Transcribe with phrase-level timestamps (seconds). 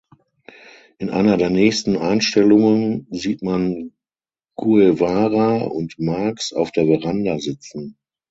[0.97, 3.91] In einer der nächsten Einstellungen sieht man
[4.57, 7.99] Guevara und Marx auf der Veranda sitzen.